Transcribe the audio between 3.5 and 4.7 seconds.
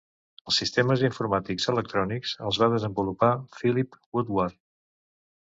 Philip Woodward.